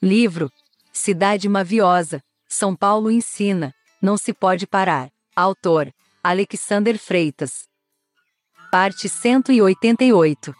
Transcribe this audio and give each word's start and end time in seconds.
Livro 0.00 0.48
Cidade 0.92 1.48
Maviosa, 1.48 2.22
São 2.48 2.76
Paulo 2.76 3.10
ensina, 3.10 3.74
não 4.00 4.16
se 4.16 4.32
pode 4.32 4.64
parar. 4.64 5.10
Autor 5.34 5.92
Alexander 6.22 6.96
Freitas. 6.96 7.66
Parte 8.70 9.08
188. 9.08 10.54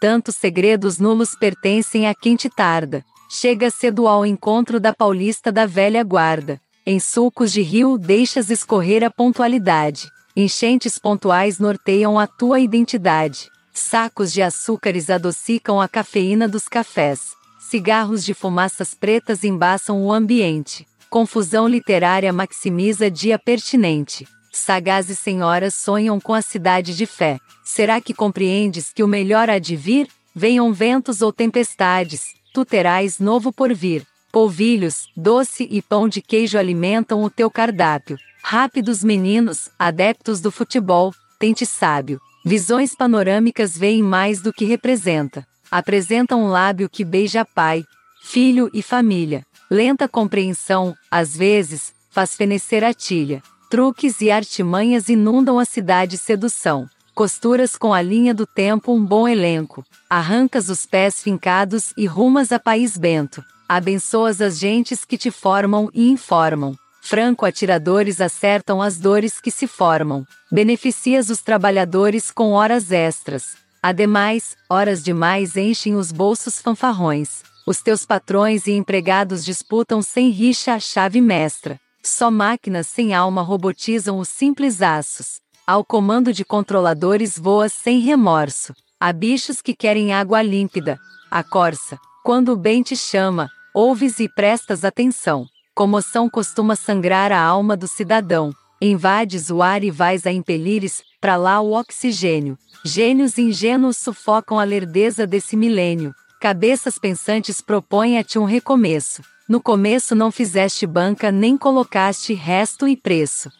Tantos 0.00 0.36
segredos 0.36 0.98
nulos 0.98 1.34
pertencem 1.34 2.08
a 2.08 2.14
quem 2.14 2.34
te 2.34 2.48
tarda. 2.48 3.04
Chega 3.28 3.70
cedo 3.70 4.08
ao 4.08 4.24
encontro 4.24 4.80
da 4.80 4.94
paulista 4.94 5.52
da 5.52 5.66
velha 5.66 6.02
guarda. 6.02 6.58
Em 6.86 6.98
sulcos 6.98 7.52
de 7.52 7.60
rio 7.60 7.98
deixas 7.98 8.48
escorrer 8.48 9.04
a 9.04 9.10
pontualidade. 9.10 10.08
Enchentes 10.34 10.98
pontuais 10.98 11.58
norteiam 11.58 12.18
a 12.18 12.26
tua 12.26 12.58
identidade. 12.58 13.50
Sacos 13.76 14.32
de 14.32 14.40
açúcares 14.40 15.10
adocicam 15.10 15.80
a 15.80 15.88
cafeína 15.88 16.46
dos 16.46 16.68
cafés. 16.68 17.34
Cigarros 17.58 18.24
de 18.24 18.32
fumaças 18.32 18.94
pretas 18.94 19.42
embaçam 19.42 20.00
o 20.04 20.12
ambiente. 20.12 20.86
Confusão 21.10 21.66
literária 21.66 22.32
maximiza 22.32 23.10
dia 23.10 23.36
pertinente. 23.36 24.28
Sagazes 24.52 25.18
senhoras 25.18 25.74
sonham 25.74 26.20
com 26.20 26.32
a 26.32 26.40
cidade 26.40 26.96
de 26.96 27.04
fé. 27.04 27.40
Será 27.64 28.00
que 28.00 28.14
compreendes 28.14 28.92
que 28.92 29.02
o 29.02 29.08
melhor 29.08 29.50
há 29.50 29.58
de 29.58 29.74
vir? 29.74 30.06
Venham 30.32 30.72
ventos 30.72 31.20
ou 31.20 31.32
tempestades, 31.32 32.34
tu 32.52 32.64
terás 32.64 33.18
novo 33.18 33.52
por 33.52 33.74
vir. 33.74 34.06
Polvilhos, 34.30 35.08
doce 35.16 35.66
e 35.68 35.82
pão 35.82 36.08
de 36.08 36.22
queijo 36.22 36.58
alimentam 36.58 37.24
o 37.24 37.30
teu 37.30 37.50
cardápio. 37.50 38.16
Rápidos 38.40 39.02
meninos, 39.02 39.68
adeptos 39.76 40.40
do 40.40 40.52
futebol, 40.52 41.12
tente 41.40 41.66
sábio. 41.66 42.20
Visões 42.46 42.94
panorâmicas 42.94 43.76
veem 43.76 44.02
mais 44.02 44.42
do 44.42 44.52
que 44.52 44.66
representa. 44.66 45.46
Apresenta 45.70 46.36
um 46.36 46.46
lábio 46.46 46.90
que 46.90 47.02
beija 47.02 47.42
pai, 47.42 47.82
filho 48.22 48.70
e 48.74 48.82
família. 48.82 49.46
Lenta 49.70 50.06
compreensão, 50.06 50.94
às 51.10 51.34
vezes, 51.34 51.94
faz 52.10 52.36
fenecer 52.36 52.84
a 52.84 52.92
tilha. 52.92 53.42
Truques 53.70 54.20
e 54.20 54.30
artimanhas 54.30 55.08
inundam 55.08 55.58
a 55.58 55.64
cidade 55.64 56.18
sedução. 56.18 56.86
Costuras 57.14 57.76
com 57.76 57.94
a 57.94 58.02
linha 58.02 58.34
do 58.34 58.46
tempo 58.46 58.92
um 58.92 59.02
bom 59.02 59.26
elenco. 59.26 59.82
Arrancas 60.10 60.68
os 60.68 60.84
pés 60.84 61.22
fincados 61.22 61.94
e 61.96 62.04
rumas 62.04 62.52
a 62.52 62.58
país 62.58 62.98
bento. 62.98 63.42
Abençoas 63.66 64.42
as 64.42 64.58
gentes 64.58 65.02
que 65.02 65.16
te 65.16 65.30
formam 65.30 65.88
e 65.94 66.10
informam. 66.10 66.76
Franco 67.06 67.44
atiradores 67.44 68.18
acertam 68.18 68.80
as 68.80 68.98
dores 68.98 69.38
que 69.38 69.50
se 69.50 69.66
formam. 69.66 70.24
Beneficias 70.50 71.28
os 71.28 71.42
trabalhadores 71.42 72.30
com 72.30 72.52
horas 72.52 72.90
extras. 72.90 73.58
Ademais, 73.82 74.56
horas 74.70 75.04
demais 75.04 75.54
enchem 75.54 75.96
os 75.96 76.10
bolsos 76.10 76.62
fanfarrões. 76.62 77.42
Os 77.66 77.82
teus 77.82 78.06
patrões 78.06 78.66
e 78.66 78.72
empregados 78.72 79.44
disputam 79.44 80.00
sem 80.00 80.30
rixa 80.30 80.72
a 80.72 80.80
chave 80.80 81.20
mestra. 81.20 81.78
Só 82.02 82.30
máquinas 82.30 82.86
sem 82.86 83.12
alma 83.12 83.42
robotizam 83.42 84.18
os 84.18 84.30
simples 84.30 84.80
aços. 84.80 85.40
Ao 85.66 85.84
comando 85.84 86.32
de 86.32 86.42
controladores 86.42 87.38
voas 87.38 87.74
sem 87.74 88.00
remorso. 88.00 88.72
Há 88.98 89.12
bichos 89.12 89.60
que 89.60 89.74
querem 89.74 90.14
água 90.14 90.40
límpida. 90.40 90.98
A 91.30 91.44
corça. 91.44 91.98
Quando 92.24 92.54
o 92.54 92.56
bem 92.56 92.82
te 92.82 92.96
chama, 92.96 93.50
ouves 93.74 94.20
e 94.20 94.26
prestas 94.26 94.86
atenção. 94.86 95.46
Comoção 95.74 96.30
costuma 96.30 96.76
sangrar 96.76 97.32
a 97.32 97.42
alma 97.42 97.76
do 97.76 97.88
cidadão. 97.88 98.54
Invades 98.80 99.50
o 99.50 99.60
ar 99.60 99.82
e 99.82 99.90
vais 99.90 100.24
a 100.24 100.30
impelires, 100.30 101.02
para 101.20 101.34
lá 101.34 101.60
o 101.60 101.72
oxigênio. 101.72 102.56
Gênios 102.84 103.38
ingênuos 103.38 103.96
sufocam 103.96 104.60
a 104.60 104.62
lerdeza 104.62 105.26
desse 105.26 105.56
milênio. 105.56 106.14
Cabeças 106.40 106.96
pensantes 106.96 107.60
propõem 107.60 108.18
a 108.18 108.22
ti 108.22 108.38
um 108.38 108.44
recomeço. 108.44 109.20
No 109.48 109.60
começo 109.60 110.14
não 110.14 110.30
fizeste 110.30 110.86
banca 110.86 111.32
nem 111.32 111.56
colocaste 111.56 112.34
resto 112.34 112.86
e 112.86 112.96
preço. 112.96 113.50